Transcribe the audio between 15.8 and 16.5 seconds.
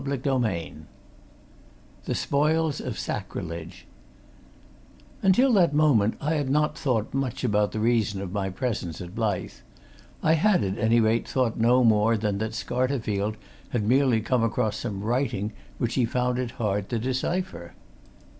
he found it